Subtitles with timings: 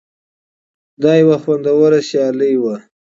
[1.01, 2.75] دا یوه خوندوره سیالي وه.